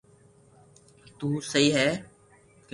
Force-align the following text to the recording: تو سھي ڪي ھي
تو 1.17 1.27
سھي 1.49 1.63
ڪي 1.73 1.73
ھي 1.75 1.89